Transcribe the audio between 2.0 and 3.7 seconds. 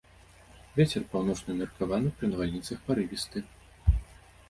пры навальніцах парывісты.